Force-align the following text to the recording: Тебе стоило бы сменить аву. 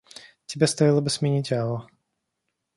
Тебе 0.47 0.65
стоило 0.65 0.99
бы 0.99 1.11
сменить 1.11 1.51
аву. 1.53 1.87